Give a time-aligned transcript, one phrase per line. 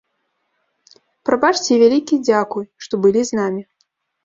[1.31, 3.61] Прабачце і вялікі дзякуй, што былі з намі!